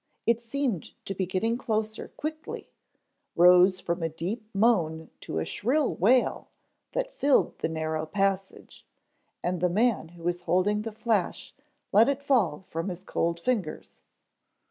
[0.25, 2.71] It seemed to be getting closer quickly,
[3.35, 6.47] rose from a deep moan to a shrill wail
[6.93, 8.87] that filled the narrow passage,
[9.43, 11.53] and the man who was holding the flash
[11.91, 14.01] let it fall from his cold fingers.